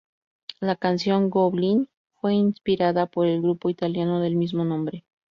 La 0.61 0.77
canción 0.77 1.29
"Goblin" 1.29 1.87
fue 2.15 2.33
inspirada 2.33 3.05
por 3.05 3.27
el 3.27 3.39
grupo 3.39 3.69
italiano 3.69 4.19
del 4.19 4.35
mismo 4.35 4.65
nombre. 4.65 5.05